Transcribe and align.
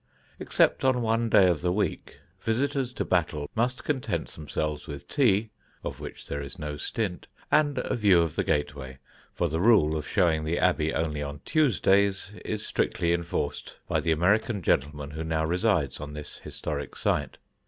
Except 0.39 0.83
on 0.83 1.03
one 1.03 1.29
day 1.29 1.47
of 1.47 1.61
the 1.61 1.71
week 1.71 2.17
visitors 2.39 2.91
to 2.93 3.05
Battle 3.05 3.47
must 3.53 3.83
content 3.83 4.29
themselves 4.29 4.87
with 4.87 5.07
tea 5.07 5.51
(of 5.83 5.99
which 5.99 6.25
there 6.25 6.41
is 6.41 6.57
no 6.57 6.75
stint) 6.75 7.27
and 7.51 7.77
a 7.77 7.95
view 7.95 8.19
of 8.19 8.35
the 8.35 8.43
gateway, 8.43 8.97
for 9.31 9.47
the 9.47 9.59
rule 9.59 9.95
of 9.95 10.07
showing 10.07 10.43
the 10.43 10.57
Abbey 10.57 10.91
only 10.91 11.21
on 11.21 11.41
Tuesdays 11.45 12.33
is 12.43 12.65
strictly 12.65 13.13
enforced 13.13 13.77
by 13.87 13.99
the 13.99 14.11
American 14.11 14.63
gentleman 14.63 15.11
who 15.11 15.23
now 15.23 15.45
resides 15.45 15.99
on 15.99 16.13
this 16.13 16.39
historic 16.39 16.95
site. 16.95 17.37